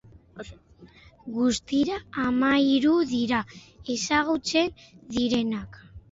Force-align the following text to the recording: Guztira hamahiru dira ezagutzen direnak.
Guztira 1.35 1.95
hamahiru 2.17 2.93
dira 3.11 3.41
ezagutzen 3.97 4.69
direnak. 5.13 5.71